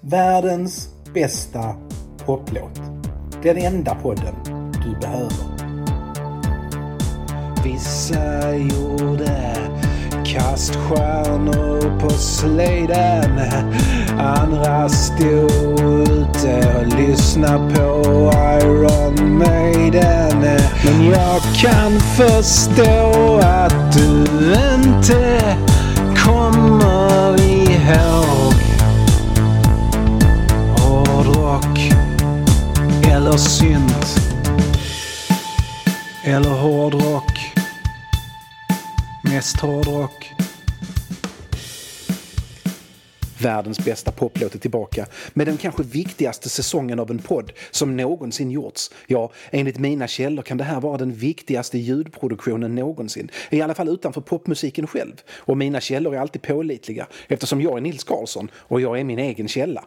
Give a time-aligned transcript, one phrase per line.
[0.00, 1.74] Världens bästa
[2.26, 2.80] poplåt.
[3.42, 4.34] Den enda podden
[4.84, 5.30] du behöver.
[7.64, 9.56] Vissa gjorde
[10.24, 13.40] kaststjärnor på sliden.
[14.18, 18.30] Andra stod ute och lyssnade på
[18.62, 20.40] Iron Maiden.
[20.84, 24.24] Men jag kan förstå att du
[24.74, 25.40] inte
[26.16, 28.47] kommer ihåg
[33.18, 34.20] eller synt
[36.24, 37.32] eller hårdrock.
[39.24, 40.32] Mest hårdrock.
[43.40, 48.50] Världens bästa poplåt är tillbaka med den kanske viktigaste säsongen av en podd som någonsin
[48.50, 48.90] gjorts.
[49.06, 53.30] Ja, enligt mina källor kan det här vara den viktigaste ljudproduktionen någonsin.
[53.50, 55.14] I alla fall utanför popmusiken själv.
[55.30, 59.18] Och mina källor är alltid pålitliga eftersom jag är Nils Karlsson och jag är min
[59.18, 59.84] egen källa.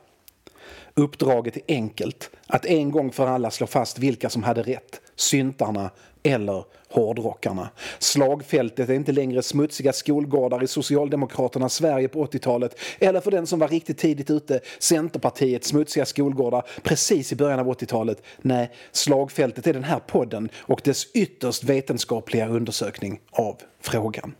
[0.95, 2.29] Uppdraget är enkelt.
[2.47, 5.01] Att en gång för alla slå fast vilka som hade rätt.
[5.15, 5.89] Syntarna
[6.23, 7.69] eller hårdrockarna.
[7.99, 13.59] Slagfältet är inte längre smutsiga skolgårdar i Socialdemokraternas Sverige på 80-talet eller för den som
[13.59, 18.23] var riktigt tidigt ute, Centerpartiets smutsiga skolgårdar precis i början av 80-talet.
[18.41, 24.33] Nej, slagfältet är den här podden och dess ytterst vetenskapliga undersökning av frågan.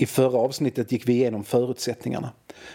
[0.00, 2.30] I förra avsnittet gick vi igenom förutsättningarna.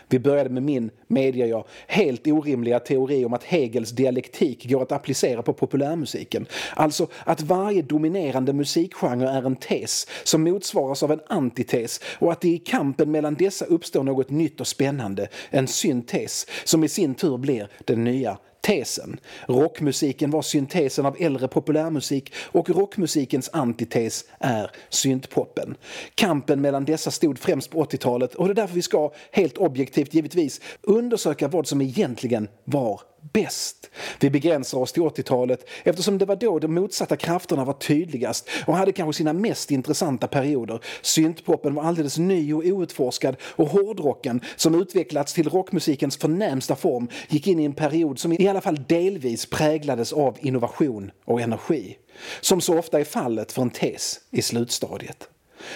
[0.09, 4.91] Vi började med min, medger jag, helt orimliga teori om att Hegels dialektik går att
[4.91, 6.45] applicera på populärmusiken.
[6.75, 12.41] Alltså att varje dominerande musikgenre är en tes som motsvaras av en antites och att
[12.41, 17.15] det i kampen mellan dessa uppstår något nytt och spännande, en syntes, som i sin
[17.15, 19.19] tur blir den nya tesen.
[19.47, 25.75] Rockmusiken var syntesen av äldre populärmusik och rockmusikens antites är syntpoppen.
[26.16, 30.13] Kampen mellan dessa stod främst på 80-talet och det är därför vi ska, helt objektivt
[30.13, 33.02] givetvis, undersöka vad som egentligen var
[33.33, 33.89] bäst.
[34.19, 38.75] Vi begränsar oss till 80-talet eftersom det var då de motsatta krafterna var tydligast och
[38.75, 40.79] hade kanske sina mest intressanta perioder.
[41.01, 47.47] Syntpoppen var alldeles ny och outforskad och hårdrocken, som utvecklats till rockmusikens förnämsta form, gick
[47.47, 51.97] in i en period som i alla fall delvis präglades av innovation och energi.
[52.41, 55.29] Som så ofta är fallet för en tes i slutstadiet.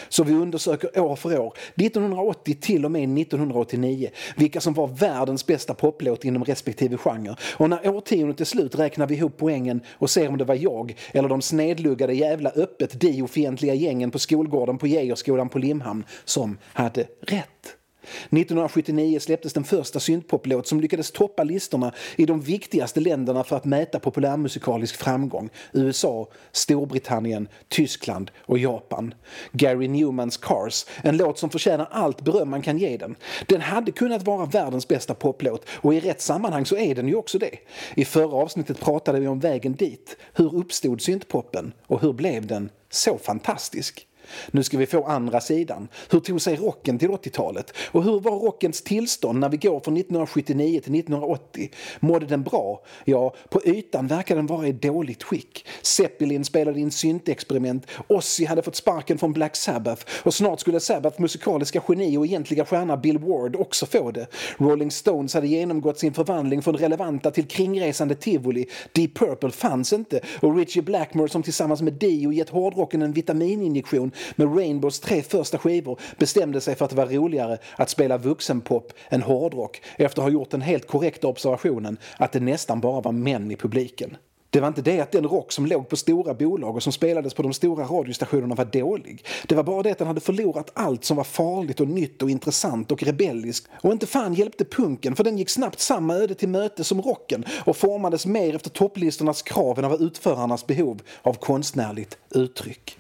[0.10, 5.46] Så vi undersöker år för år, 1980 till och med 1989, vilka som var världens
[5.46, 7.36] bästa poplåt inom respektive genre.
[7.58, 10.96] Och när årtiondet är slut räknar vi ihop poängen och ser om det var jag
[11.12, 17.08] eller de snedluggade jävla öppet diofientliga gängen på skolgården på Geijerskolan på Limhamn som hade
[17.22, 17.79] rätt.
[18.02, 23.66] 1979 släpptes den första syntpoplåt som lyckades toppa listorna i de viktigaste länderna för att
[23.66, 25.50] mäta populärmusikalisk framgång.
[25.74, 29.14] USA, Storbritannien, Tyskland och Japan.
[29.52, 33.16] Gary Newmans Cars, en låt som förtjänar allt beröm man kan ge den.
[33.48, 37.16] Den hade kunnat vara världens bästa poplåt och i rätt sammanhang så är den ju
[37.16, 37.56] också det.
[37.96, 40.18] I förra avsnittet pratade vi om vägen dit.
[40.34, 44.09] Hur uppstod syntpoppen och hur blev den så fantastisk?
[44.52, 45.88] Nu ska vi få andra sidan.
[46.10, 47.74] Hur tog sig rocken till 80-talet?
[47.92, 51.70] Och hur var rockens tillstånd när vi går från 1979 till 1980?
[52.00, 52.84] Mådde den bra?
[53.06, 55.66] Ja, på ytan verkar den vara i dåligt skick.
[55.82, 61.20] Zeppelin spelade in syntexperiment, Ozzy hade fått sparken från Black Sabbath och snart skulle Sabbaths
[61.20, 64.28] musikaliska geni och egentliga stjärna Bill Ward också få det.
[64.58, 68.66] Rolling Stones hade genomgått sin förvandling från relevanta till kringresande tivoli.
[68.92, 74.12] Deep Purple fanns inte och Richie Blackmore som tillsammans med Dio gett hårdrocken en vitamininjektion
[74.36, 78.94] med Rainbows tre första skivor bestämde sig för att det var roligare att spela vuxenpop
[79.10, 83.12] än hårdrock efter att ha gjort den helt korrekta observationen att det nästan bara var
[83.12, 84.18] män i publiken.
[84.52, 87.34] Det var inte det att den rock som låg på stora bolag och som spelades
[87.34, 89.26] på de stora radiostationerna var dålig.
[89.48, 92.30] Det var bara det att den hade förlorat allt som var farligt och nytt och
[92.30, 93.68] intressant och rebelliskt.
[93.84, 97.46] Och inte fan hjälpte punken för den gick snabbt samma öde till möte som rocken
[97.66, 102.98] och formades mer efter topplistornas krav än av utförarnas behov av konstnärligt uttryck.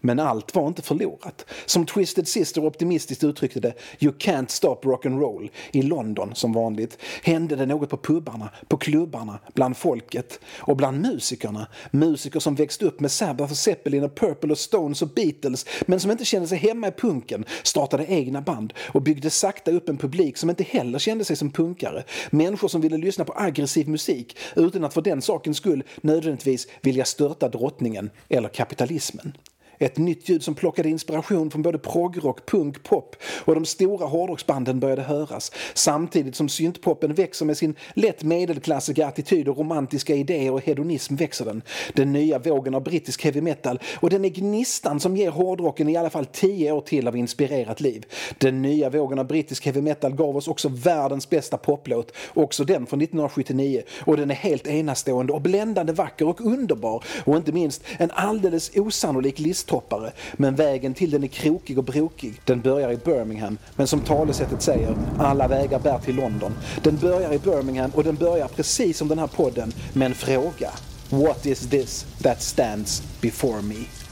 [0.00, 1.46] Men allt var inte förlorat.
[1.66, 7.56] Som Twisted Sister optimistiskt uttryckte det, you can't stop rock'n'roll” I London, som vanligt, hände
[7.56, 11.66] det något på pubarna, på klubbarna, bland folket och bland musikerna.
[11.90, 16.00] Musiker som växt upp med Sabbath och Zeppelin och Purple och Stones och Beatles men
[16.00, 19.96] som inte kände sig hemma i punken startade egna band och byggde sakta upp en
[19.96, 22.04] publik som inte heller kände sig som punkare.
[22.30, 27.04] Människor som ville lyssna på aggressiv musik utan att för den sakens skull nödvändigtvis vilja
[27.04, 29.32] störta drottningen eller kapitalismen.
[29.78, 34.80] Ett nytt ljud som plockade inspiration från både progrock, punk, pop och de stora hårdrocksbanden
[34.80, 35.52] började höras.
[35.74, 41.44] Samtidigt som syntpoppen växer med sin lätt medelklassiga attityd och romantiska idéer och hedonism växer
[41.44, 41.62] den.
[41.94, 45.96] Den nya vågen av brittisk heavy metal och den är gnistan som ger hårdrocken i
[45.96, 48.06] alla fall tio år till av inspirerat liv.
[48.38, 52.86] Den nya vågen av brittisk heavy metal gav oss också världens bästa poplåt, också den
[52.86, 57.82] från 1979 och den är helt enastående och bländande vacker och underbar och inte minst
[57.98, 60.12] en alldeles osannolik lista listtoppare.
[60.36, 62.40] Men vägen till den är krokig och brokig.
[62.44, 66.52] Den börjar i Birmingham, men som talesättet säger, alla vägar bär till London.
[66.82, 70.70] Den börjar i Birmingham och den börjar precis som den här podden med en fråga.
[71.10, 74.05] What is this that stands before me?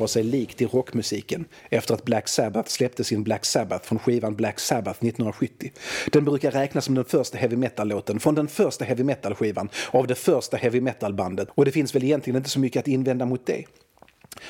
[0.00, 4.34] Var sig likt i rockmusiken efter att Black Sabbath släppte sin Black Sabbath från skivan
[4.34, 5.72] Black Sabbath 1970.
[6.12, 10.14] Den brukar räknas som den första heavy metal-låten från den första heavy metal-skivan av det
[10.14, 13.64] första heavy metal-bandet och det finns väl egentligen inte så mycket att invända mot det.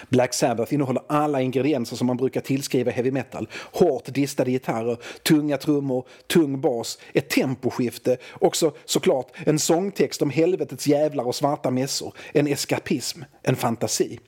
[0.09, 3.49] Black Sabbath innehåller alla ingredienser som man brukar tillskriva heavy metal.
[3.73, 10.87] Hårt distade gitarrer, tunga trummor, tung bas, ett temposkifte, också såklart en sångtext om helvetets
[10.87, 14.19] jävlar och svarta mässor, en eskapism, en fantasi.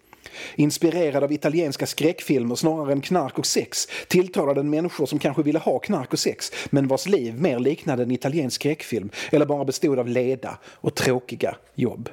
[0.56, 5.58] Inspirerad av italienska skräckfilmer snarare än knark och sex tilltalade den människor som kanske ville
[5.58, 9.98] ha knark och sex men vars liv mer liknade en italiensk skräckfilm eller bara bestod
[9.98, 12.08] av leda och tråkiga jobb.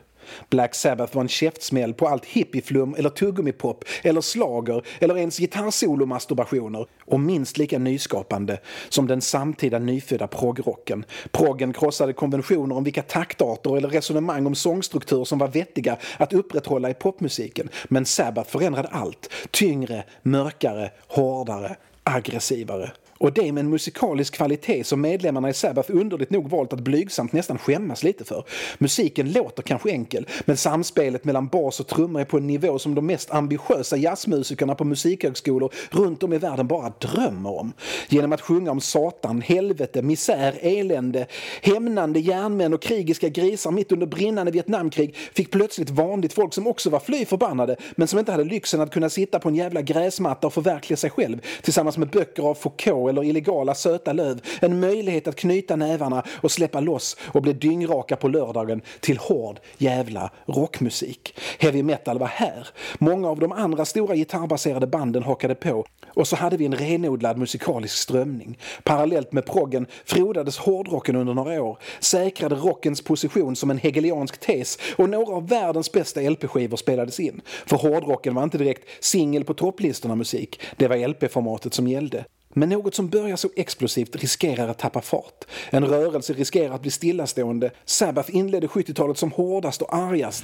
[0.50, 6.86] Black Sabbath var en käftsmäll på allt hippieflum eller tuggummipop eller slager eller ens gitarrsolomasturbationer
[7.05, 11.05] och minst lika nyskapande som den samtida nyfödda proggrocken.
[11.31, 16.89] Proggen krossade konventioner om vilka taktarter eller resonemang om sångstruktur som var vettiga att upprätthålla
[16.89, 17.69] i popmusiken.
[17.88, 19.34] Men Sabbath förändrade allt.
[19.51, 22.91] Tyngre, mörkare, hårdare, aggressivare.
[23.17, 27.33] Och det med en musikalisk kvalitet som medlemmarna i Sabbath underligt nog valt att blygsamt
[27.33, 28.43] nästan skämmas lite för.
[28.77, 32.95] Musiken låter kanske enkel, men samspelet mellan bas och trummor är på en nivå som
[32.95, 37.74] de mest ambitiösa jazzmusikerna på musikhögskolor runt om i världen bara drömmer om.
[38.09, 41.27] Genom att sjunga om Satan, helvete, misär, elände,
[41.62, 46.89] hämnande järnmän och krigiska grisar mitt under brinnande Vietnamkrig fick plötsligt vanligt folk som också
[46.89, 50.47] var fly förbannade men som inte hade lyxen att kunna sitta på en jävla gräsmatta
[50.47, 55.28] och förverkliga sig själv tillsammans med böcker av Foucault eller illegala söta löv en möjlighet
[55.28, 61.40] att knyta nävarna och släppa loss och bli dyngraka på lördagen till hård jävla rockmusik.
[61.60, 62.68] Heavy metal var här.
[62.98, 65.86] Många av de andra stora gitarrbaserade banden hakade på
[66.18, 68.58] och så hade vi en renodlad musikalisk strömning.
[68.84, 74.78] Parallellt med proggen frodades hårdrocken under några år, säkrade rockens position som en hegeliansk tes
[74.98, 77.42] och några av världens bästa LP-skivor spelades in.
[77.66, 82.26] För hårdrocken var inte direkt singel på topplistorna musik, det var LP-formatet som gällde.
[82.58, 85.46] Men något som börjar så explosivt riskerar att tappa fart.
[85.70, 87.72] En rörelse riskerar att bli stillastående.
[87.86, 90.44] Sabbath inledde 70-talet som hårdast och argast.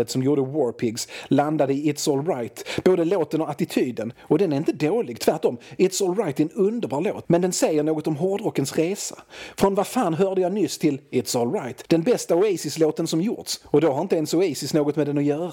[0.00, 4.12] Bandet som gjorde Warpigs, landade i It's Alright, både låten och attityden.
[4.22, 5.58] Och den är inte dålig, tvärtom.
[5.78, 9.16] It's Alright är en underbar låt, men den säger något om hårdrockens resa.
[9.56, 13.60] Från vad fan hörde jag nyss till It's Alright, den bästa Oasis-låten som gjorts.
[13.64, 15.52] Och då har inte ens Oasis något med den att göra.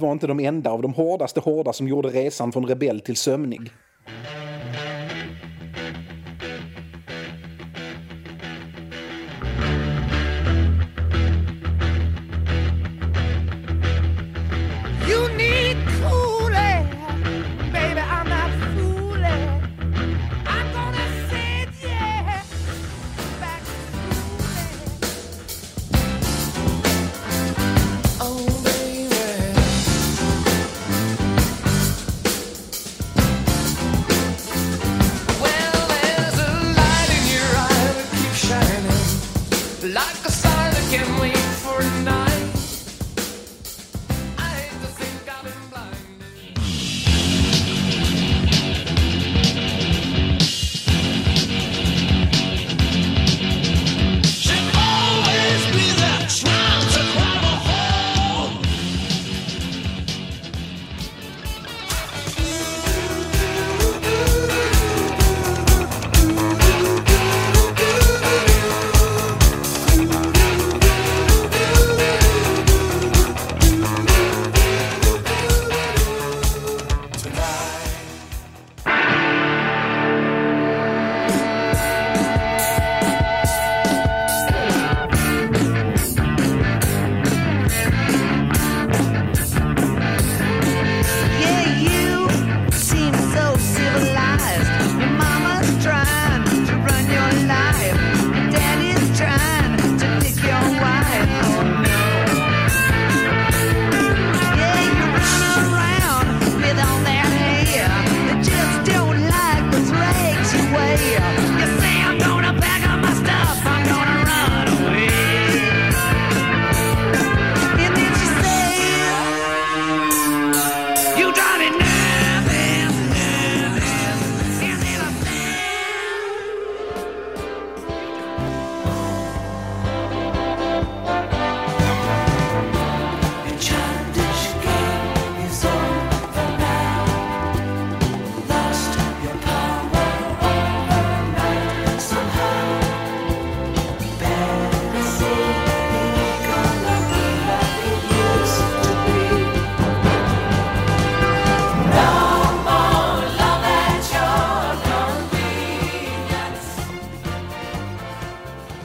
[0.00, 3.70] Var inte de enda av de hårdaste hårda som gjorde resan från rebell till sömnig.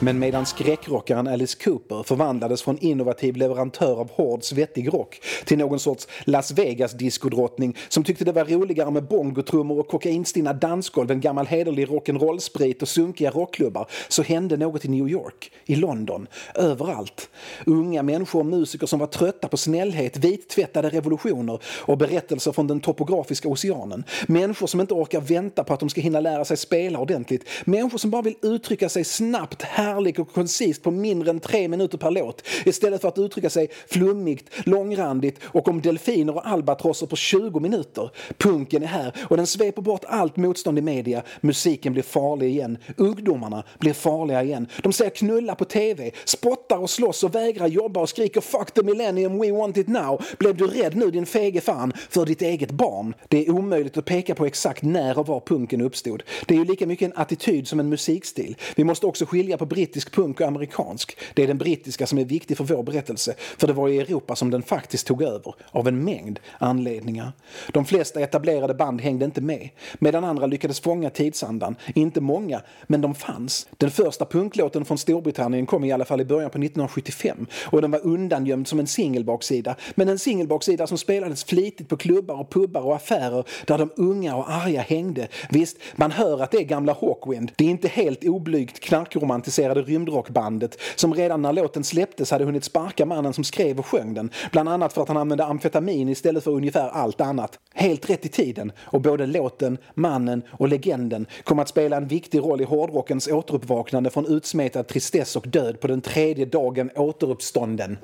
[0.04, 5.78] Men medan skräckrockaren Alice Cooper förvandlades från innovativ leverantör av hård svettig rock till någon
[5.78, 11.46] sorts Las Vegas-diskodrottning som tyckte det var roligare med bongotrummor och kokainstinna dansgolv än gammal
[11.46, 17.30] hederlig rock'n'roll-sprit och sunkiga rockklubbar så hände något i New York, i London, överallt.
[17.66, 22.80] Unga människor och musiker som var trötta på snällhet, vittvättade revolutioner och berättelser från den
[22.80, 24.04] topografiska oceanen.
[24.26, 27.48] Människor som inte orkar vänta på att de ska hinna lära sig spela ordentligt.
[27.64, 29.62] Människor som bara vill uttrycka sig snabbt,
[29.94, 33.68] härligt och koncist på mindre än tre minuter per låt istället för att uttrycka sig
[33.86, 38.10] flummigt, långrandigt och om delfiner och albatrosser på 20 minuter.
[38.38, 41.22] Punken är här och den sveper bort allt motstånd i media.
[41.40, 42.78] Musiken blir farlig igen.
[42.96, 44.66] Ungdomarna blir farliga igen.
[44.82, 48.82] De säger knulla på TV, spottar och slåss och vägrar jobba och skriker “fuck the
[48.82, 50.22] millennium, we want it now”.
[50.38, 53.14] Blev du rädd nu din fege fan för ditt eget barn?
[53.28, 56.22] Det är omöjligt att peka på exakt när och var punken uppstod.
[56.46, 58.56] Det är ju lika mycket en attityd som en musikstil.
[58.76, 61.18] Vi måste också skilja på brittisk punk och amerikansk.
[61.34, 64.36] Det är den brittiska som är viktig för vår berättelse, för det var i Europa
[64.36, 67.32] som den faktiskt tog över, av en mängd anledningar.
[67.72, 69.68] De flesta etablerade band hängde inte med,
[69.98, 71.76] medan andra lyckades fånga tidsandan.
[71.94, 73.68] Inte många, men de fanns.
[73.78, 77.90] Den första punklåten från Storbritannien kom i alla fall i början på 1975 och den
[77.90, 82.80] var undangömd som en singelbaksida, men en singelbaksida som spelades flitigt på klubbar och pubbar
[82.80, 85.28] och affärer där de unga och arga hängde.
[85.50, 87.52] Visst, man hör att det är gamla Hawkwind.
[87.56, 93.06] Det är inte helt oblygt knarkromantiserade rymdrockbandet som redan när låten släpptes hade hunnit sparka
[93.06, 94.30] mannen som skrev och sjöng den.
[94.52, 97.58] Bland annat för att han använde amfetamin istället för ungefär allt annat.
[97.74, 102.38] Helt rätt i tiden och både låten, mannen och legenden kom att spela en viktig
[102.38, 107.98] roll i hårdrockens återuppvaknande från utsmetad tristess och död på den tredje dagen återuppstånden.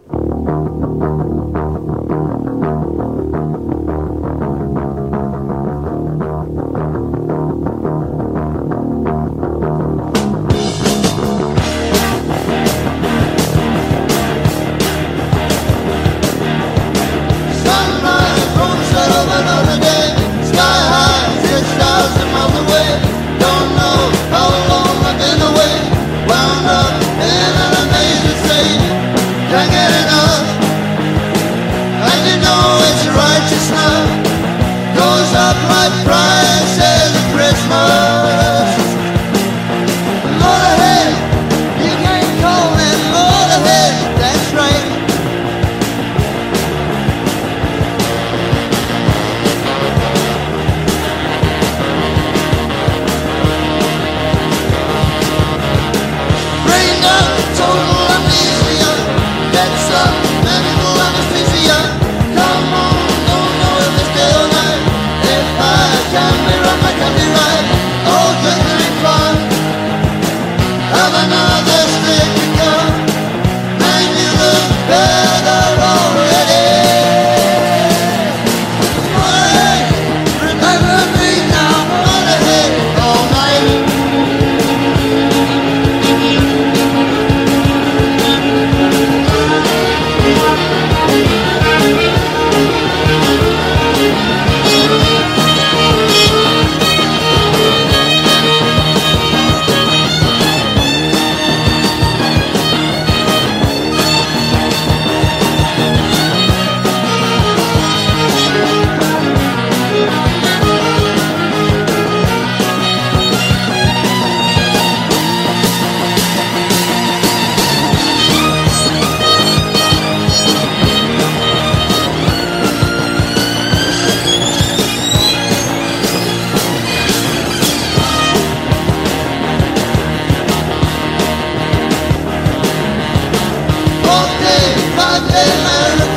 [135.28, 136.10] Let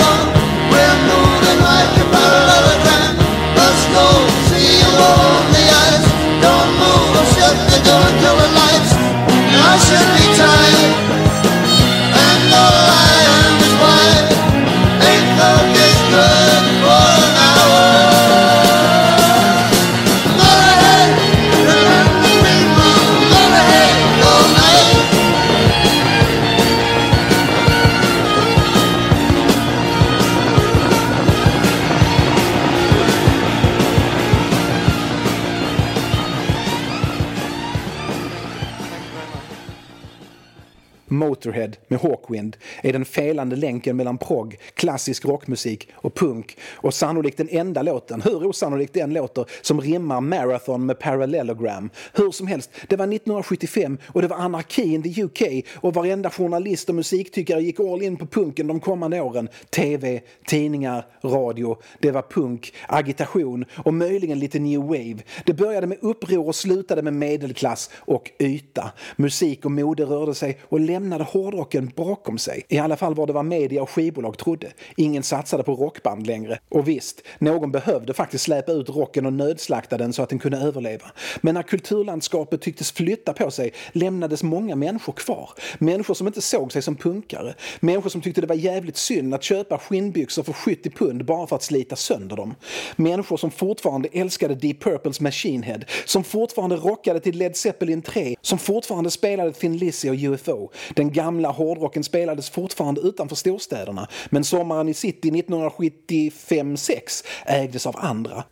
[41.93, 47.49] med Hawkwind är den felande länken mellan prog, klassisk rockmusik och punk och sannolikt den
[47.49, 51.89] enda låten, hur osannolikt den låter, som rimmar Marathon med Parallelogram.
[52.13, 56.29] Hur som helst, det var 1975 och det var anarki in the UK och varenda
[56.29, 59.49] journalist och musiktyckare gick all in på punken de kommande åren.
[59.69, 61.77] TV, tidningar, radio.
[61.99, 65.17] Det var punk, agitation och möjligen lite new wave.
[65.45, 68.91] Det började med uppror och slutade med medelklass och yta.
[69.15, 72.65] Musik och mode rörde sig och lämnade hårdrocken bakom sig.
[72.69, 74.71] I alla fall vad det var media och skivbolag trodde.
[74.97, 76.59] Ingen satsade på rockband längre.
[76.69, 80.57] Och visst, någon behövde faktiskt släpa ut rocken och nödslakta den så att den kunde
[80.57, 81.05] överleva.
[81.41, 85.49] Men när kulturlandskapet tycktes flytta på sig lämnades många människor kvar.
[85.79, 87.53] Människor som inte såg sig som punkare.
[87.79, 91.55] Människor som tyckte det var jävligt synd att köpa skinnbyxor för 70 pund bara för
[91.55, 92.55] att slita sönder dem.
[92.95, 98.35] Människor som fortfarande älskade Deep Purples Machine Head, som fortfarande rockade till Led Zeppelin 3,
[98.41, 100.69] som fortfarande spelade Thin Lizzy och UFO.
[100.95, 108.43] Den gamla hårdrocken spelades fortfarande utanför storstäderna, men sommaren i city 1975-6 ägdes av andra.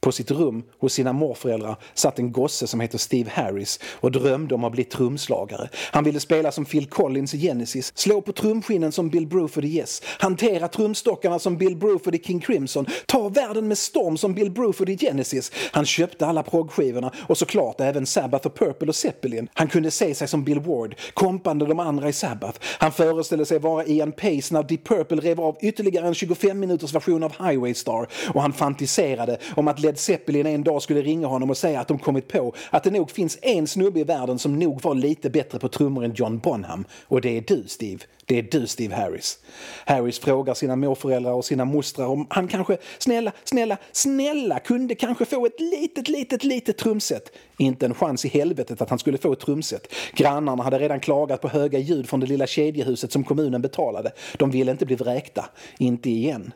[0.00, 4.54] På sitt rum hos sina morföräldrar satt en gosse som heter Steve Harris och drömde
[4.54, 5.68] om att bli trumslagare.
[5.74, 9.68] Han ville spela som Phil Collins i Genesis, slå på trumskinnen som Bill Bruford i
[9.68, 14.50] Yes, hantera trumstockarna som Bill Bruford i King Crimson, ta världen med storm som Bill
[14.50, 15.52] Bruford i Genesis.
[15.72, 19.48] Han köpte alla proggskivorna och såklart även Sabbath och Purple och Zeppelin.
[19.54, 22.60] Han kunde se sig som Bill Ward, kompande de andra i Sabbath.
[22.62, 26.94] Han föreställde sig vara Ian Pace när Deep Purple rev av ytterligare en 25 minuters
[26.94, 31.26] version av Highway Star och han fantiserade om att Led Zeppelin en dag skulle ringa
[31.26, 34.38] honom och säga att de kommit på att det nog finns en snubbe i världen
[34.38, 36.84] som nog var lite bättre på trummor än John Bonham.
[37.06, 38.00] Och det är du, Steve.
[38.26, 39.38] Det är du, Steve Harris.
[39.86, 45.24] Harris frågar sina morföräldrar och sina mostrar om han kanske, snälla, snälla, snälla kunde kanske
[45.24, 47.32] få ett litet, litet, litet trumset.
[47.58, 49.94] Inte en chans i helvetet att han skulle få ett trumset.
[50.14, 54.12] Grannarna hade redan klagat på höga ljud från det lilla kedjehuset som kommunen betalade.
[54.38, 55.44] De ville inte bli vräkta.
[55.78, 56.52] Inte igen.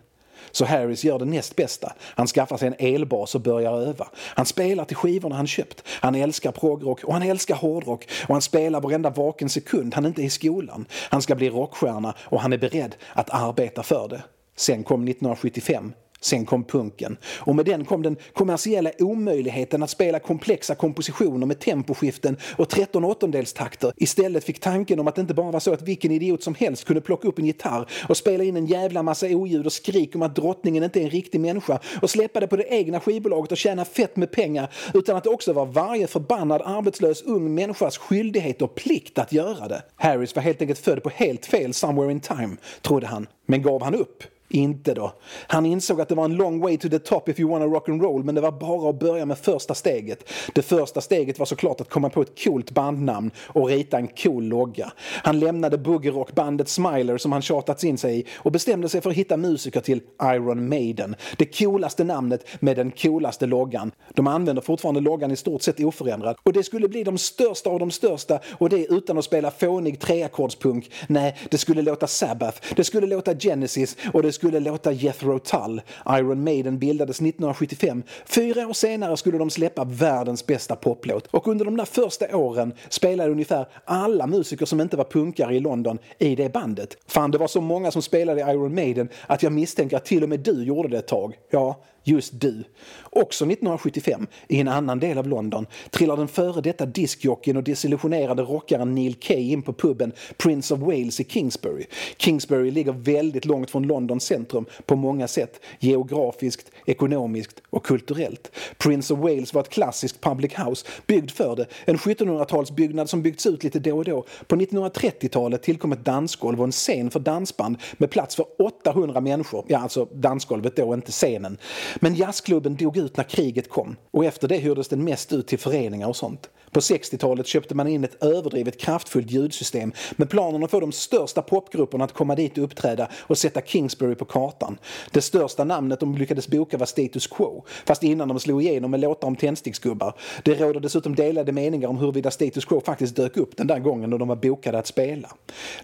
[0.54, 1.92] Så Harris gör det näst bästa.
[2.00, 4.08] Han skaffar sig en elbas och börjar öva.
[4.16, 5.82] Han spelar till skivorna han köpt.
[5.86, 10.08] Han älskar progrock och han älskar hårdrock och han spelar varenda vaken sekund han är
[10.08, 10.86] inte är i skolan.
[11.10, 14.22] Han ska bli rockstjärna och han är beredd att arbeta för det.
[14.56, 15.92] Sen kom 1975.
[16.24, 17.16] Sen kom punken.
[17.38, 23.04] Och med den kom den kommersiella omöjligheten att spela komplexa kompositioner med temposkiften och 13
[23.04, 23.92] åttondelstakter.
[23.96, 26.84] Istället fick tanken om att det inte bara var så att vilken idiot som helst
[26.84, 30.22] kunde plocka upp en gitarr och spela in en jävla massa oljud och skrik om
[30.22, 33.58] att drottningen inte är en riktig människa och släppa det på det egna skivbolaget och
[33.58, 38.62] tjäna fett med pengar utan att det också var varje förbannad arbetslös ung människas skyldighet
[38.62, 39.82] och plikt att göra det.
[39.96, 43.26] Harris var helt enkelt född på helt fel somewhere in time, trodde han.
[43.46, 44.24] Men gav han upp?
[44.54, 45.12] Inte då.
[45.46, 47.88] Han insåg att det var en long way to the top if you wanna rock
[47.88, 50.28] and roll men det var bara att börja med första steget.
[50.54, 54.44] Det första steget var såklart att komma på ett coolt bandnamn och rita en cool
[54.44, 54.92] logga.
[55.22, 59.16] Han lämnade boogie-rockbandet Smiler som han tjatats in sig i och bestämde sig för att
[59.16, 61.16] hitta musiker till Iron Maiden.
[61.36, 63.92] Det coolaste namnet med den coolaste loggan.
[64.14, 67.78] De använder fortfarande loggan i stort sett oförändrad och det skulle bli de största av
[67.78, 70.90] de största och det utan att spela fånig treackordspunk.
[71.06, 75.38] Nej, det skulle låta Sabbath, det skulle låta Genesis och det skulle skulle låta Jethro
[75.38, 75.82] Tull.
[76.10, 78.02] Iron Maiden bildades 1975.
[78.26, 81.26] Fyra år senare skulle de släppa världens bästa poplåt.
[81.26, 85.60] Och under de där första åren spelade ungefär alla musiker som inte var punkare i
[85.60, 86.96] London i det bandet.
[87.06, 90.22] Fan, det var så många som spelade i Iron Maiden att jag misstänker att till
[90.22, 91.34] och med du gjorde det ett tag.
[91.50, 92.64] Ja, just du.
[93.02, 98.42] Också 1975, i en annan del av London, trillar den före detta diskjockeyn och desillusionerade
[98.42, 101.84] rockaren Neil Kay in på puben Prince of Wales i Kingsbury.
[102.16, 108.50] Kingsbury ligger väldigt långt från Londons centrum på många sätt, geografiskt, ekonomiskt och kulturellt.
[108.78, 113.46] Prince of Wales var ett klassiskt public house, byggd för det, en 1700-talsbyggnad som byggts
[113.46, 114.24] ut lite då och då.
[114.46, 119.64] På 1930-talet tillkom ett dansgolv och en scen för dansband med plats för 800 människor,
[119.68, 121.58] ja alltså dansgolvet då, inte scenen.
[122.00, 125.58] Men jazzklubben dog ut när kriget kom och efter det hyrdes den mest ut till
[125.58, 126.50] föreningar och sånt.
[126.74, 131.42] På 60-talet köpte man in ett överdrivet kraftfullt ljudsystem med planen att få de största
[131.42, 134.78] popgrupperna att komma dit och uppträda och sätta Kingsbury på kartan.
[135.10, 139.00] Det största namnet de lyckades boka var Status Quo, fast innan de slog igenom med
[139.00, 140.14] låtar om tändsticksgubbar.
[140.44, 144.10] Det råder dessutom delade meningar om huruvida Status Quo faktiskt dök upp den där gången
[144.10, 145.28] då de var bokade att spela.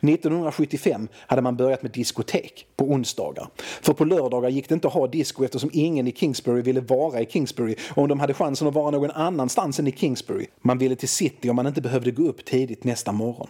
[0.01, 3.49] 1975 hade man börjat med diskotek på onsdagar.
[3.83, 7.20] För på lördagar gick det inte att ha disco eftersom ingen i Kingsbury ville vara
[7.20, 10.46] i Kingsbury och om de hade chansen att vara någon annanstans än i Kingsbury.
[10.60, 13.48] Man ville till city om man inte behövde gå upp tidigt nästa morgon.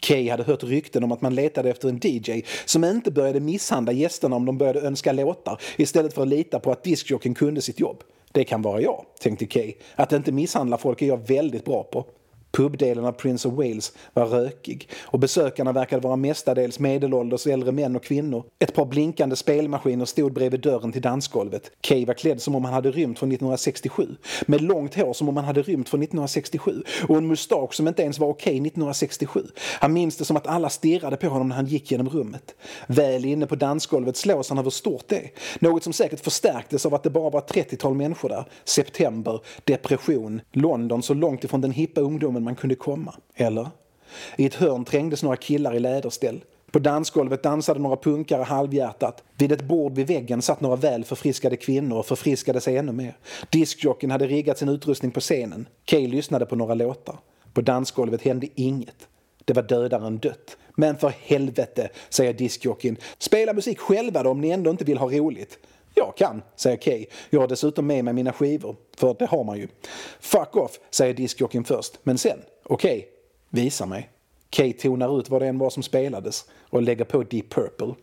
[0.00, 3.92] Kay hade hört rykten om att man letade efter en DJ som inte började misshandla
[3.92, 7.80] gästerna om de började önska låtar istället för att lita på att diskjocken kunde sitt
[7.80, 8.02] jobb.
[8.32, 9.74] Det kan vara jag, tänkte Kay.
[9.94, 12.04] Att inte misshandla folk är jag väldigt bra på.
[12.56, 17.96] Pubdelen av Prince of Wales var rökig och besökarna verkade vara mestadels medelålders äldre män
[17.96, 18.44] och kvinnor.
[18.58, 21.70] Ett par blinkande spelmaskiner stod bredvid dörren till dansgolvet.
[21.80, 24.16] Kay var klädd som om han hade rymt från 1967.
[24.46, 28.02] Med långt hår som om han hade rymt från 1967 och en mustasch som inte
[28.02, 29.42] ens var okej 1967.
[29.80, 32.54] Han minns det som att alla stirrade på honom när han gick genom rummet.
[32.86, 35.30] Väl inne på dansgolvet slås han över stort det är.
[35.58, 38.44] Något som säkert förstärktes av att det bara var ett 30-tal människor där.
[38.64, 43.14] September, depression, London så långt ifrån den hippa ungdomen man kunde komma.
[43.34, 43.68] Eller?
[44.36, 46.44] I ett hörn trängdes några killar i läderställ.
[46.70, 49.22] På dansgolvet dansade några punkare halvhjärtat.
[49.38, 53.16] Vid ett bord vid väggen satt några väl förfriskade kvinnor och förfriskade sig ännu mer.
[53.50, 55.68] Diskjockeyn hade riggat sin utrustning på scenen.
[55.84, 57.18] Kay lyssnade på några låtar.
[57.52, 59.08] På dansgolvet hände inget.
[59.44, 60.56] Det var dödare än dött.
[60.74, 62.96] Men för helvete, säger diskjockeyn.
[63.18, 65.58] Spela musik själva då om ni ändå inte vill ha roligt.
[65.98, 67.06] Jag kan, säger Kay.
[67.30, 68.76] Jag har dessutom med mig mina skivor.
[68.96, 69.68] För det har man ju.
[70.20, 71.98] Fuck off, säger diskjockeyn först.
[72.02, 73.08] Men sen, okej,
[73.50, 74.10] visa mig.
[74.50, 77.94] Kay tonar ut vad det än var som spelades och lägger på Deep Purple.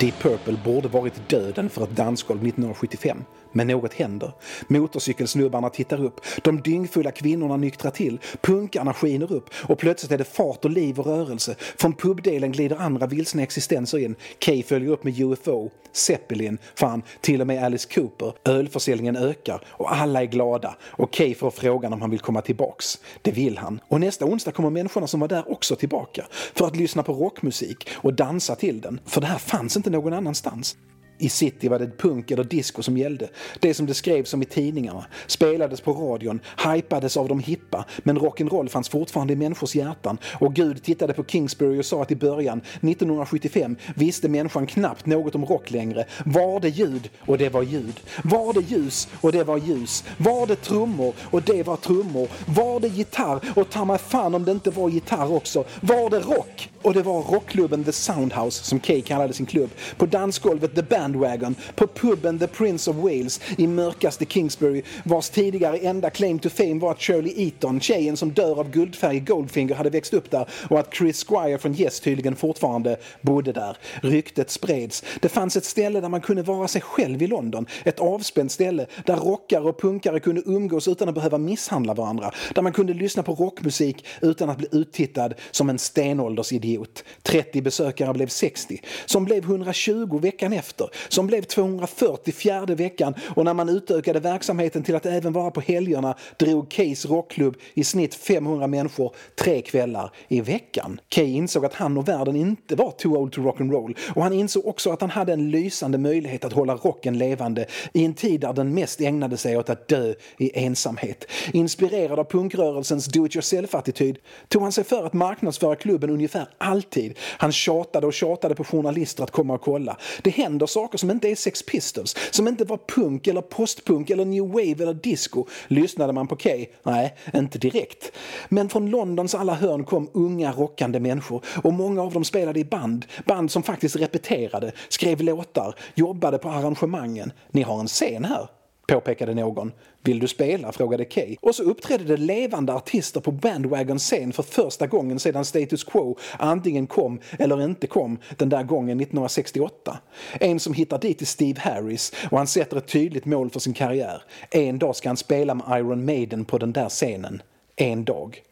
[0.00, 3.24] Deep Purple borde varit döden för ett dansgolv 1975.
[3.52, 4.32] Men något händer.
[4.68, 10.24] Motorcykelsnubbarna tittar upp, de dyngfulla kvinnorna nyktrar till, punkarna skiner upp och plötsligt är det
[10.24, 11.54] fart och liv och rörelse.
[11.58, 14.14] Från pubdelen glider andra vilsna existenser in.
[14.38, 18.32] Kay följer upp med UFO, Zeppelin, fan, till och med Alice Cooper.
[18.44, 20.76] Ölförsäljningen ökar och alla är glada.
[20.82, 22.98] Och Kay får frågan om han vill komma tillbaks.
[23.22, 23.80] Det vill han.
[23.88, 26.26] Och nästa onsdag kommer människorna som var där också tillbaka.
[26.54, 29.00] För att lyssna på rockmusik och dansa till den.
[29.06, 30.76] För det här fanns inte någon annanstans.
[31.18, 33.28] I city var det punk eller disco som gällde.
[33.60, 36.40] Det som det skrevs om i tidningarna, spelades på radion,
[36.74, 40.18] hypades av de hippa, men rock'n'roll fanns fortfarande i människors hjärtan.
[40.40, 45.34] Och Gud tittade på Kingsbury och sa att i början, 1975, visste människan knappt något
[45.34, 46.04] om rock längre.
[46.24, 48.00] Var det ljud och det var ljud.
[48.24, 50.04] Var det ljus och det var ljus.
[50.18, 52.28] Var det trummor och det var trummor.
[52.46, 55.64] Var det gitarr och ta mig fan om det inte var gitarr också.
[55.80, 59.70] Var det rock och det var rockklubben The Soundhouse, som Kay kallade sin klubb.
[59.96, 61.54] På dansgolvet The Bandwagon.
[61.74, 66.80] På puben The Prince of Wales i mörkaste Kingsbury, vars tidigare enda claim to fame
[66.80, 70.48] var att Shirley Eaton, tjejen som dör av guldfärg i Goldfinger, hade växt upp där
[70.70, 73.76] och att Chris Squire från Yes tydligen fortfarande bodde där.
[74.02, 75.04] Ryktet spreds.
[75.20, 77.66] Det fanns ett ställe där man kunde vara sig själv i London.
[77.84, 82.30] Ett avspänt ställe där rockare och punkare kunde umgås utan att behöva misshandla varandra.
[82.54, 86.75] Där man kunde lyssna på rockmusik utan att bli uttittad som en stenåldersidiot.
[87.22, 93.14] 30 besökare blev 60, som blev 120 veckan efter, som blev 240 fjärde veckan.
[93.34, 97.84] Och när man utökade verksamheten till att även vara på helgerna drog Kays rockklubb i
[97.84, 101.00] snitt 500 människor tre kvällar i veckan.
[101.08, 103.96] Key insåg att han och världen inte var too old to rock and roll.
[104.14, 108.04] Och han insåg också att han hade en lysande möjlighet att hålla rocken levande i
[108.04, 111.24] en tid där den mest ägnade sig åt att dö i ensamhet.
[111.52, 114.16] Inspirerad av punkrörelsens do-it-yourself-attityd
[114.48, 117.18] tog han sig för att marknadsföra klubben ungefär alltid.
[117.18, 119.96] Han tjatade och tjatade på journalister att komma och kolla.
[120.22, 124.24] Det händer saker som inte är Sex Pistols, som inte var punk eller postpunk eller
[124.24, 125.46] new wave eller disco.
[125.68, 126.66] Lyssnade man på Kay?
[126.82, 128.12] Nej, inte direkt.
[128.48, 132.64] Men från Londons alla hörn kom unga rockande människor och många av dem spelade i
[132.64, 133.06] band.
[133.24, 137.32] Band som faktiskt repeterade, skrev låtar, jobbade på arrangemangen.
[137.50, 138.48] Ni har en scen här
[138.86, 139.72] påpekade någon.
[140.02, 140.72] Vill du spela?
[140.72, 141.36] frågade Kay.
[141.40, 146.18] Och så uppträdde det levande artister på Bandwagon scen för första gången sedan Status Quo
[146.38, 149.98] antingen kom eller inte kom den där gången 1968.
[150.40, 153.74] En som hittar dit är Steve Harris och han sätter ett tydligt mål för sin
[153.74, 154.22] karriär.
[154.50, 157.42] En dag ska han spela med Iron Maiden på den där scenen.
[157.76, 158.42] En dag.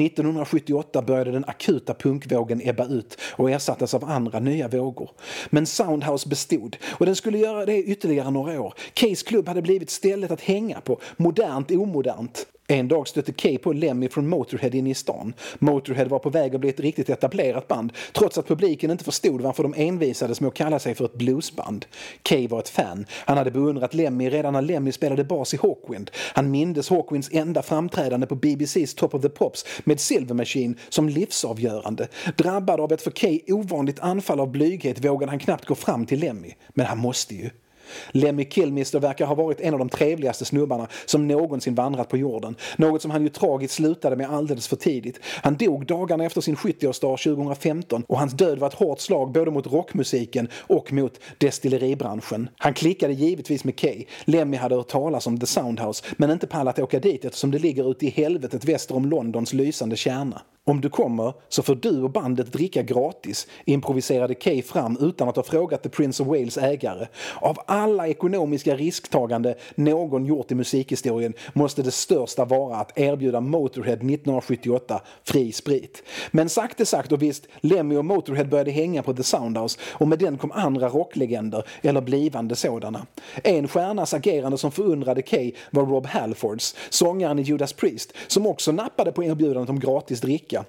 [0.00, 5.10] 1978 började den akuta punkvågen ebba ut och ersattes av andra nya vågor.
[5.50, 8.74] Men Soundhouse bestod och den skulle göra det ytterligare några år.
[8.94, 12.46] Case klubb hade blivit stället att hänga på, modernt omodernt.
[12.68, 15.34] En dag stötte Kay på Lemmy från Motorhead inne i stan.
[15.58, 19.40] Motorhead var på väg att bli ett riktigt etablerat band trots att publiken inte förstod
[19.40, 21.86] varför de envisades med att kalla sig för ett bluesband.
[22.22, 23.06] Kay var ett fan.
[23.10, 26.10] Han hade beundrat Lemmy redan när Lemmy spelade bas i Hawkwind.
[26.34, 31.08] Han mindes Hawkwinds enda framträdande på BBCs Top of the Pops med Silver Machine som
[31.08, 32.08] livsavgörande.
[32.36, 36.20] Drabbad av ett för Kay ovanligt anfall av blyghet vågade han knappt gå fram till
[36.20, 36.52] Lemmy.
[36.74, 37.50] Men han måste ju.
[38.12, 42.56] Lemmy Kilmister verkar ha varit en av de trevligaste snubbarna som någonsin vandrat på jorden.
[42.76, 45.20] Något som han ju tragiskt slutade med alldeles för tidigt.
[45.42, 49.50] Han dog dagarna efter sin 70-årsdag 2015 och hans död var ett hårt slag både
[49.50, 52.48] mot rockmusiken och mot destilleribranschen.
[52.58, 54.04] Han klickade givetvis med Kay.
[54.24, 57.90] Lemmy hade hört talas om The Soundhouse men inte pallat åka dit eftersom det ligger
[57.90, 60.42] ute i helvetet väster om Londons lysande kärna.
[60.66, 65.36] Om du kommer så får du och bandet dricka gratis, improviserade Kay fram utan att
[65.36, 67.06] ha frågat The Prince of Wales ägare.
[67.40, 73.94] Av alla ekonomiska risktagande någon gjort i musikhistorien måste det största vara att erbjuda Motorhead
[73.94, 76.02] 1978 fri sprit.
[76.30, 80.08] Men sagt är sagt och visst, Lemmy och Motorhead började hänga på The Soundhouse och
[80.08, 83.06] med den kom andra rocklegender, eller blivande sådana.
[83.42, 88.72] En stjärnas agerande som förundrade Kay var Rob Halfords, sångaren i Judas Priest, som också
[88.72, 90.64] nappade på erbjudandet om gratis dricka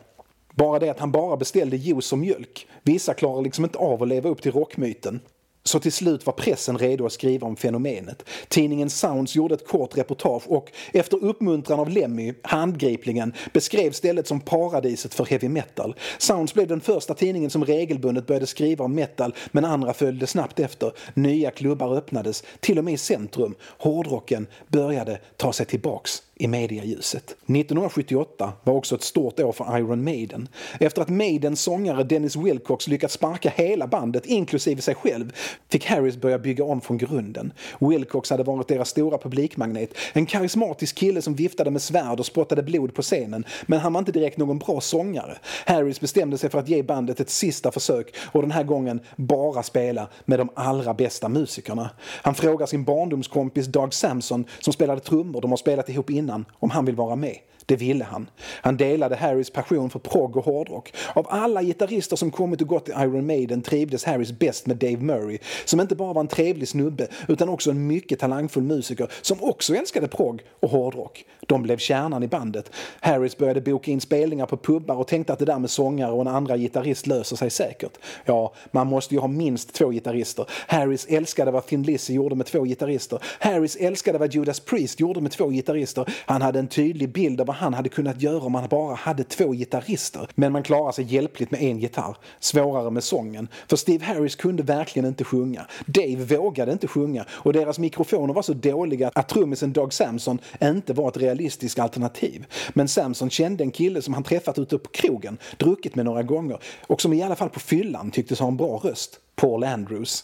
[0.55, 2.68] bara det att han bara beställde juice och mjölk.
[2.84, 5.20] Vissa klarar liksom inte av att leva upp till rockmyten.
[5.68, 8.24] Så till slut var pressen redo att skriva om fenomenet.
[8.47, 14.39] Tidningen Sounds gjorde ett kort reportage och efter uppmuntran av Lemmy, handgripligen, beskrev stället som
[14.39, 15.95] paradiset för heavy metal.
[16.18, 20.59] Sounds blev den första tidningen som regelbundet började skriva om metal men andra följde snabbt
[20.59, 20.91] efter.
[21.13, 23.55] Nya klubbar öppnades, till och med i centrum.
[23.61, 27.23] Hårdrocken började ta sig tillbaks i medialjuset.
[27.23, 30.47] 1978 var också ett stort år för Iron Maiden.
[30.79, 35.33] Efter att Maidens sångare Dennis Wilcox lyckats sparka hela bandet, inklusive sig själv,
[35.69, 37.53] fick Harris börja bygga om från grunden.
[37.79, 42.63] Wilcox hade varit deras stora publikmagnet, en karismatisk kille som viftade med svärd och spottade
[42.63, 45.38] blod på scenen, men han var inte direkt någon bra sångare.
[45.65, 49.63] Harris bestämde sig för att ge bandet ett sista försök och den här gången bara
[49.63, 51.89] spela med de allra bästa musikerna.
[51.99, 56.24] Han frågar sin barndomskompis Doug Samson, som spelade trummor, de har spelat ihop innan,
[56.59, 57.38] om han vill vara med.
[57.66, 58.30] Det ville han.
[58.61, 60.93] Han delade Harrys passion för prog och hårdrock.
[61.13, 64.97] Av alla gitarrister som kommit och gått i Iron Maiden trivdes Harrys bäst med Dave
[64.97, 69.38] Murray, som inte bara var en trevlig snubbe utan också en mycket talangfull musiker som
[69.41, 71.26] också älskade prog och hårdrock.
[71.47, 72.72] De blev kärnan i bandet.
[72.99, 76.22] Harris började boka in spelningar på pubbar och tänkte att det där med sångare och
[76.22, 77.97] en andra gitarrist löser sig säkert.
[78.26, 80.45] Ja, man måste ju ha minst två gitarrister.
[80.68, 83.20] Harris älskade vad Thin Lizzy gjorde med två gitarrister.
[83.39, 86.13] Harris älskade vad Judas Priest gjorde med två gitarrister.
[86.26, 89.23] Han hade en tydlig bild av vad han hade kunnat göra om han bara hade
[89.23, 90.27] två gitarrister.
[90.35, 92.17] Men man klarar sig hjälpligt med en gitarr.
[92.39, 93.47] Svårare med sången.
[93.67, 95.67] För Steve Harris kunde verkligen inte sjunga.
[95.85, 100.93] Dave vågade inte sjunga och deras mikrofoner var så dåliga att trummisen Doug Samson inte
[100.93, 102.45] var ett realistiskt alternativ.
[102.73, 106.59] Men Samson kände en kille som han träffat ute på krogen, druckit med några gånger
[106.87, 109.19] och som i alla fall på fyllan tycktes ha en bra röst.
[109.35, 110.23] Paul Andrews.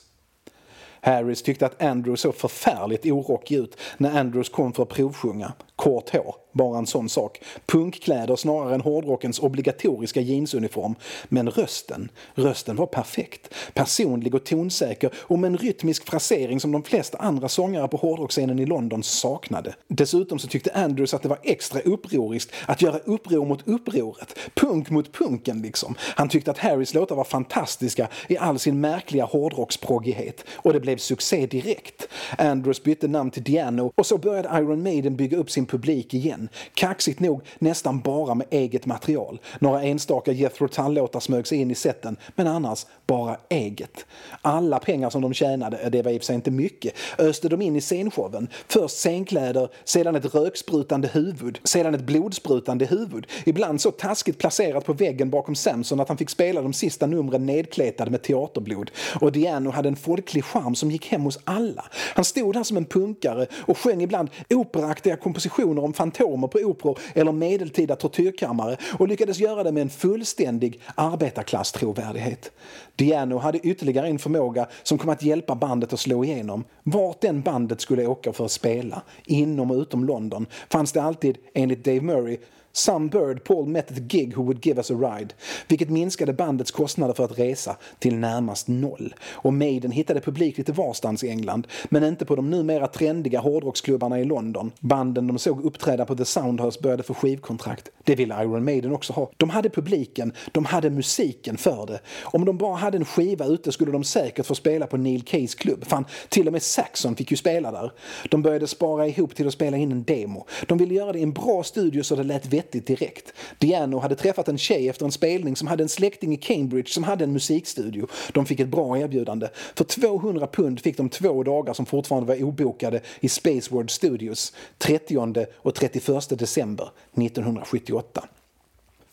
[1.02, 5.54] Harris tyckte att Andrews såg förfärligt orockig ut när Andrews kom för att provsjunga.
[5.76, 7.42] Kort hår, bara en sån sak.
[7.66, 10.96] Punkkläder snarare än hårdrockens obligatoriska jeansuniform.
[11.30, 13.54] Men rösten, rösten var perfekt.
[13.74, 18.60] Personlig och tonsäker och med en rytmisk frasering som de flesta andra sångare på hårdrockscenen
[18.60, 19.76] i London saknade.
[19.88, 24.40] Dessutom så tyckte Andrews att det var extra upproriskt att göra uppror mot upproret.
[24.54, 25.96] Punk mot punken liksom.
[26.00, 30.46] Han tyckte att Harrys låtar var fantastiska i all sin märkliga hårdrocksproggighet.
[30.56, 32.08] Och det blev succé direkt.
[32.38, 36.41] Andrews bytte namn till Diano och så började Iron Maiden bygga upp sin publik igen.
[36.74, 39.40] Kaxigt nog nästan bara med eget material.
[39.60, 44.06] Några enstaka Jethro Tull-låtar smög sig in i seten men annars bara eget.
[44.42, 47.50] Alla pengar som de tjänade, eh, det var i och för sig inte mycket, öste
[47.50, 48.48] de in i scenshowen.
[48.68, 53.28] Först scenkläder, sedan ett röksprutande huvud, sedan ett blodsprutande huvud.
[53.46, 57.46] Ibland så taskigt placerat på väggen bakom Samson att han fick spela de sista numren
[57.46, 58.92] nedkletade med teaterblod.
[59.22, 61.86] Och Diano hade en folklig charm som gick hem hos alla.
[62.16, 67.00] Han stod där som en punkare och sjöng ibland operaaktiga kompositioner om fantomer på operor
[67.14, 72.52] eller medeltida tortyrkammare och lyckades göra det med en fullständig arbetarklasstrovärdighet.
[72.96, 76.64] Diano hade ytterligare en förmåga som kom att hjälpa bandet att slå igenom.
[76.84, 81.38] Vart den bandet skulle åka för att spela, inom och utom London, fanns det alltid,
[81.54, 82.38] enligt Dave Murray,
[82.74, 85.34] Some bird Paul met at a gig who would give us a ride,
[85.68, 89.16] vilket minskade bandets kostnader för att resa till närmast noll.
[89.32, 94.20] Och Maiden hittade publik lite varstans i England, men inte på de numera trendiga hårdrocksklubbarna
[94.20, 94.72] i London.
[94.80, 97.92] Banden de såg uppträda på The Soundhouse började få skivkontrakt.
[98.04, 99.32] Det ville Iron Maiden också ha.
[99.38, 102.00] De hade publiken, de hade musiken för det.
[102.24, 105.56] Om de bara hade en skiva ute skulle de säkert få spela på Neil Kays
[105.56, 105.86] klubb.
[105.88, 107.92] Fan, till och med Saxon fick ju spela där.
[108.30, 110.46] De började spara ihop till att spela in en demo.
[110.68, 113.34] De ville göra det i en bra studio så det lät vettigt direkt.
[113.60, 117.04] Diano hade träffat en tjej efter en spelning som hade en släkting i Cambridge som
[117.04, 118.08] hade en musikstudio.
[118.34, 119.48] De fick ett bra erbjudande.
[119.76, 125.48] För 200 pund fick de två dagar som fortfarande var obokade i Spaceworld Studios 30
[125.56, 128.28] och 31 december 1978.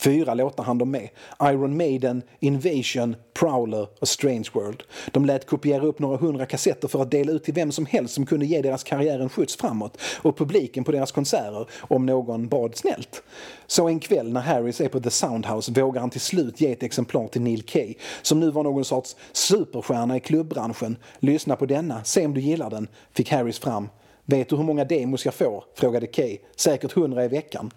[0.01, 1.09] Fyra låtar hann de med.
[1.43, 4.83] Iron Maiden, Invasion, Prowler och Strange World.
[5.13, 8.15] De lät kopiera upp några hundra kassetter för att dela ut till vem som helst
[8.15, 12.49] som kunde ge deras karriär en skjuts framåt och publiken på deras konserter om någon
[12.49, 13.23] bad snällt.
[13.67, 16.83] Så en kväll när Harris är på The Soundhouse vågar han till slut ge ett
[16.83, 20.97] exemplar till Neil Kay som nu var någon sorts superstjärna i klubbranschen.
[21.19, 23.89] Lyssna på denna, se om du gillar den, fick Harris fram.
[24.31, 25.65] Vet du hur många demos jag får?
[25.75, 26.39] frågade Kay.
[26.57, 27.71] Säkert hundra i veckan.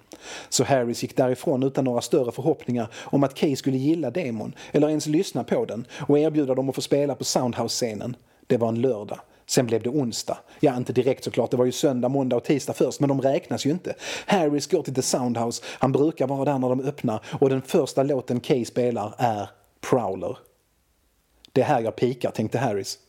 [0.50, 4.90] Så Harris gick därifrån utan några större förhoppningar om att Kay skulle gilla demon eller
[4.90, 8.16] ens lyssna på den och erbjuda dem att få spela på Soundhouse-scenen.
[8.48, 9.20] Det var en lördag.
[9.46, 10.38] Sen blev det onsdag.
[10.60, 11.52] Ja, inte direkt såklart.
[11.52, 13.96] Det var ju söndag, måndag och tisdag först, men de räknas ju inte.
[14.26, 15.64] Harris går till The Soundhouse.
[15.68, 19.50] Han brukar vara där när de öppnar och den första låten Kay spelar är
[19.90, 20.38] Prowler.
[21.52, 23.00] Det är här jag pikar, tänkte Harris.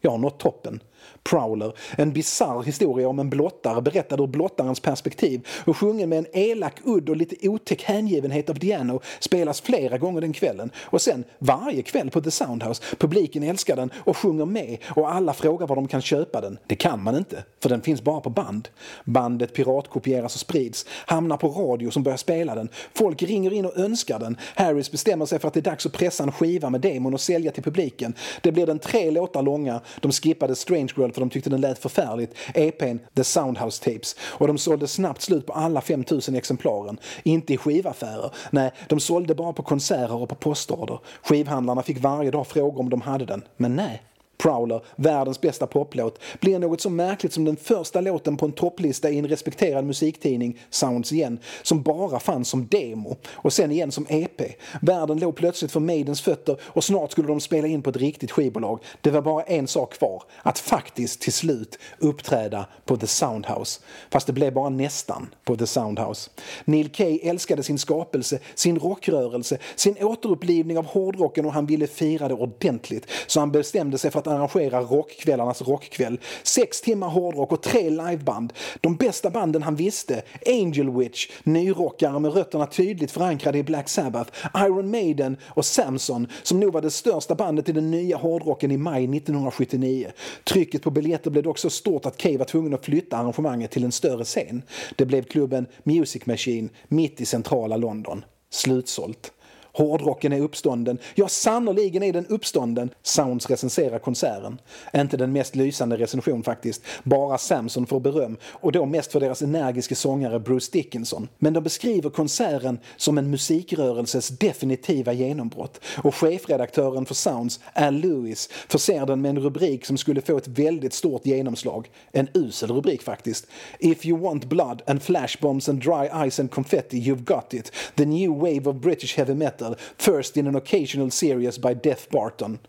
[0.00, 0.80] Jag har nått toppen.
[1.22, 6.26] Prowler, en bizarr historia om en blottare berättad ur blottarens perspektiv och sjungen med en
[6.32, 11.24] elak udd och lite otäck hängivenhet av Diano spelas flera gånger den kvällen och sen
[11.38, 12.82] varje kväll på The Soundhouse.
[12.98, 16.58] Publiken älskar den och sjunger med och alla frågar var de kan köpa den.
[16.66, 18.68] Det kan man inte, för den finns bara på band.
[19.04, 22.68] Bandet piratkopieras och sprids, hamnar på radio som börjar spela den.
[22.94, 24.36] Folk ringer in och önskar den.
[24.54, 27.20] Harris bestämmer sig för att det är dags att pressa en skiva med demon och
[27.20, 28.14] sälja till publiken.
[28.42, 29.80] Det blir den tre låtar långa.
[30.00, 32.34] De skippade Strange World för de tyckte den lät förfärligt.
[32.54, 34.16] EPn The Soundhouse Tapes.
[34.20, 36.98] Och de sålde snabbt slut på alla 5000 exemplaren.
[37.22, 38.30] Inte i skivaffärer.
[38.50, 40.98] Nej, de sålde bara på konserter och på postorder.
[41.22, 43.42] Skivhandlarna fick varje dag fråga om de hade den.
[43.56, 44.02] Men nej.
[44.42, 49.10] Prowler, världens bästa poplåt, blir något så märkligt som den första låten på en topplista
[49.10, 54.06] i en respekterad musiktidning, Sounds igen, som bara fanns som demo och sen igen som
[54.08, 54.40] EP.
[54.80, 58.30] Världen låg plötsligt för Maidens fötter och snart skulle de spela in på ett riktigt
[58.30, 58.80] skivbolag.
[59.00, 63.80] Det var bara en sak kvar, att faktiskt till slut uppträda på The Soundhouse.
[64.10, 66.30] Fast det blev bara nästan på The Soundhouse.
[66.64, 72.28] Neil Kay älskade sin skapelse, sin rockrörelse, sin återupplivning av hårdrocken och han ville fira
[72.28, 73.06] det ordentligt.
[73.26, 76.20] Så han bestämde sig för att arrangera rockkvällarnas rockkväll.
[76.42, 78.52] Sex timmar hårdrock och tre liveband.
[78.80, 80.22] De bästa banden han visste.
[80.46, 84.32] Angel Witch, nyrockare med rötterna tydligt förankrade i Black Sabbath.
[84.54, 88.76] Iron Maiden och Samson, som nog var det största bandet i den nya hårdrocken i
[88.76, 90.10] maj 1979.
[90.44, 93.84] Trycket på biljetter blev dock så stort att Cave var tvungen att flytta arrangemanget till
[93.84, 94.62] en större scen.
[94.96, 98.24] Det blev klubben Music Machine mitt i centrala London.
[98.50, 99.32] Slutsålt.
[99.72, 100.98] Hårdrocken är uppstånden.
[101.14, 102.90] Ja, sannoliken är den uppstånden.
[103.02, 104.58] Sounds recenserar konserten.
[104.94, 106.82] Inte den mest lysande recension faktiskt.
[107.02, 111.28] Bara Samson får beröm och då mest för deras energiska sångare Bruce Dickinson.
[111.38, 115.80] Men de beskriver konserten som en musikrörelses definitiva genombrott.
[116.02, 120.48] Och chefredaktören för Sounds, Al Lewis, förser den med en rubrik som skulle få ett
[120.48, 121.90] väldigt stort genomslag.
[122.12, 123.46] En usel rubrik faktiskt.
[123.78, 127.72] If you want blood and flashbombs and dry ice and confetti you've got it.
[127.94, 132.10] The new wave of British heavy metal metal first in an occasional series by Death
[132.10, 132.60] Barton.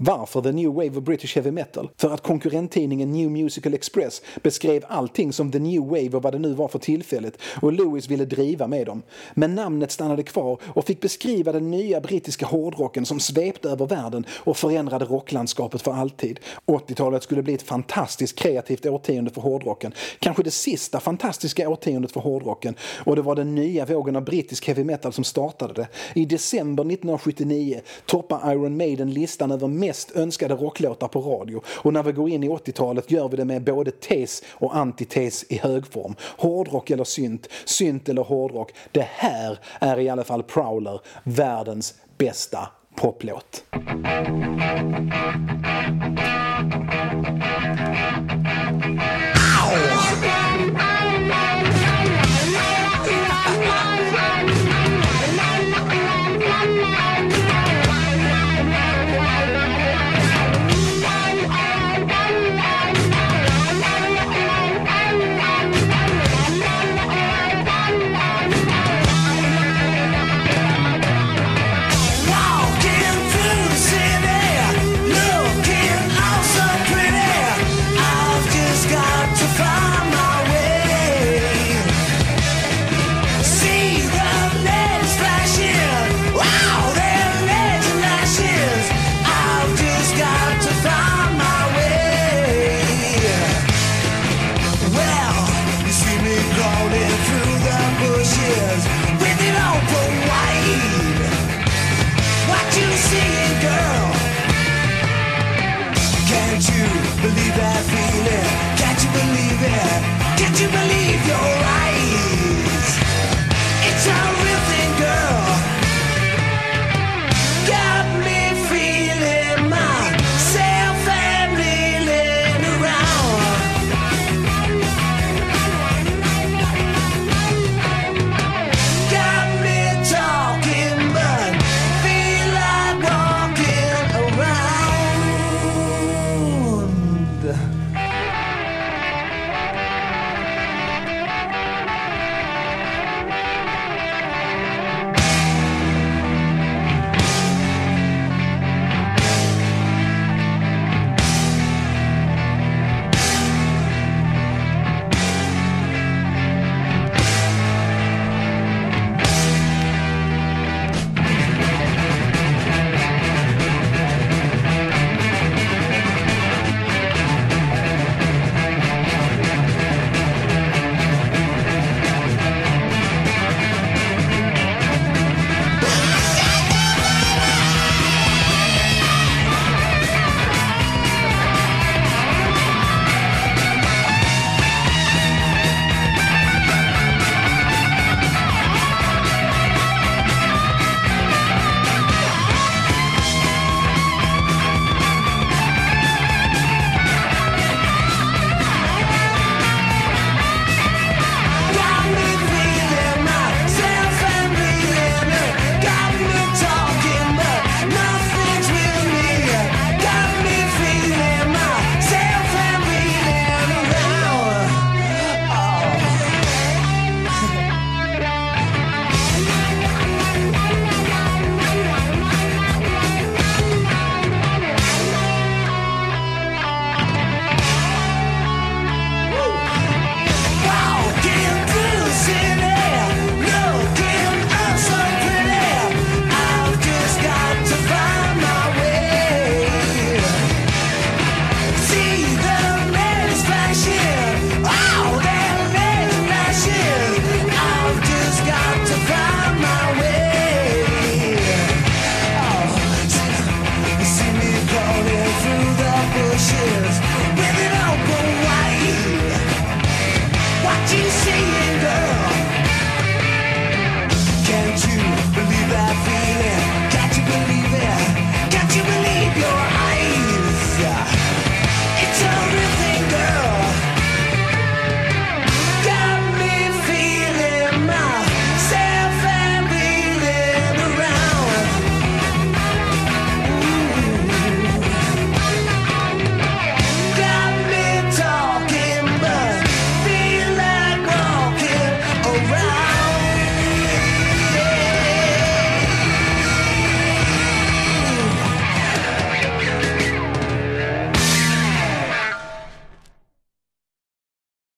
[0.00, 1.90] Varför The New Wave of British Heavy Metal?
[1.96, 6.38] För att konkurrenttidningen New Musical Express beskrev allting som The New Wave och vad det
[6.38, 9.02] nu var för tillfället och Lewis ville driva med dem.
[9.34, 14.26] Men namnet stannade kvar och fick beskriva den nya brittiska hårdrocken som svepte över världen
[14.30, 16.40] och förändrade rocklandskapet för alltid.
[16.66, 19.92] 80-talet skulle bli ett fantastiskt kreativt årtionde för hårdrocken.
[20.18, 24.66] Kanske det sista fantastiska årtiondet för hårdrocken och det var den nya vågen av brittisk
[24.66, 25.88] heavy metal som startade det.
[26.14, 31.62] I december 1979 toppar Iron Maiden listan över mest önskade rocklåtar på radio.
[31.66, 35.44] Och när vi går in i 80-talet gör vi det med både tes och antites
[35.48, 36.14] i högform.
[36.20, 38.72] Hårdrock eller synt, synt eller hårdrock.
[38.92, 43.64] Det här är i alla fall Prowler, världens bästa poplåt.